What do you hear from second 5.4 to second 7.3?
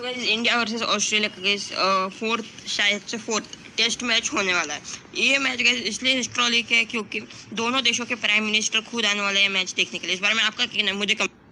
guys इसलिए हिस्ट्रॉलिक है क्योंकि